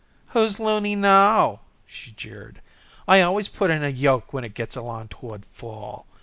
"Who's 0.29 0.59
loony 0.59 0.95
now?" 0.95 1.59
she 1.85 2.09
jeered. 2.09 2.63
"I 3.07 3.21
always 3.21 3.49
put 3.49 3.69
in 3.69 3.83
a 3.83 3.89
yoke 3.89 4.33
when 4.33 4.43
it 4.43 4.55
gets 4.55 4.75
along 4.75 5.09
toward 5.09 5.45
fall. 5.45 6.07